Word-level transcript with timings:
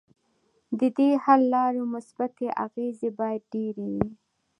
ددې 0.79 1.09
حل 1.23 1.41
لارو 1.53 1.83
مثبتې 1.93 2.47
اغیزې 2.65 3.09
باید 3.19 3.41
ډیرې 3.53 3.87
وي. 3.93 4.07